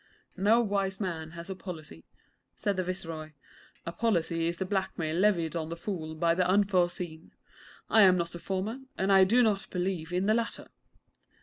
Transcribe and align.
'No 0.35 0.61
wise 0.61 0.99
man 0.99 1.29
has 1.37 1.47
a 1.51 1.55
Policy,' 1.55 2.07
said 2.55 2.75
the 2.75 2.83
Viceroy. 2.83 3.33
'A 3.85 3.91
Policy 3.91 4.47
is 4.47 4.57
the 4.57 4.65
blackmail 4.65 5.15
levied 5.15 5.55
on 5.55 5.69
the 5.69 5.77
Fool 5.77 6.15
by 6.15 6.33
the 6.33 6.47
Unforeseen. 6.47 7.33
I 7.87 8.01
am 8.01 8.17
not 8.17 8.31
the 8.31 8.39
former, 8.39 8.79
and 8.97 9.11
I 9.11 9.25
do 9.25 9.43
not 9.43 9.69
believe 9.69 10.11
in 10.11 10.25
the 10.25 10.33
latter.' 10.33 10.69